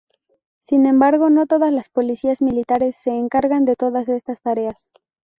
[0.61, 4.89] Sin embargo, no todas las policías militares se encargan de todas estas tareas.